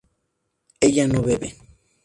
ella 0.79 1.05
no 1.07 1.21
bebe 1.21 1.55